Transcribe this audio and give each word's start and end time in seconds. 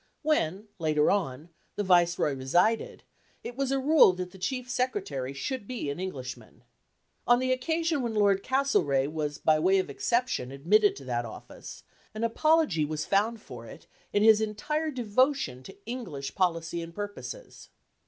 When, 0.23 0.67
later 0.79 1.11
on, 1.11 1.49
the 1.75 1.83
Viceroy 1.83 2.33
resided, 2.33 3.03
it 3.43 3.55
was 3.55 3.69
a 3.71 3.77
rule 3.77 4.13
that 4.13 4.31
the 4.31 4.39
Chief 4.39 4.67
Secretary 4.67 5.31
should 5.31 5.67
be 5.67 5.91
an 5.91 5.99
Englishman. 5.99 6.63
On 7.27 7.37
the 7.37 7.51
occasion 7.51 8.01
when 8.01 8.15
Lord 8.15 8.41
Castlereagh 8.41 9.09
was 9.11 9.37
by 9.37 9.59
way 9.59 9.77
of 9.77 9.91
exception 9.91 10.51
admitted 10.51 10.95
to 10.95 11.05
that 11.05 11.23
office, 11.25 11.83
an 12.15 12.23
apology 12.23 12.83
was 12.83 13.05
found 13.05 13.43
for 13.43 13.67
it 13.67 13.85
in 14.11 14.23
his 14.23 14.41
entire 14.41 14.89
devotion 14.89 15.61
to 15.61 15.77
English 15.85 16.33
policy 16.33 16.81
and 16.81 16.95
purposes. 16.95 17.69